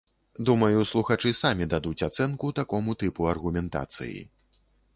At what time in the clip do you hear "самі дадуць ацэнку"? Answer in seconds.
1.41-2.51